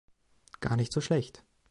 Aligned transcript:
Gar 0.61 0.77
nicht 0.77 0.91
so 0.93 0.99
schlecht. 0.99 1.43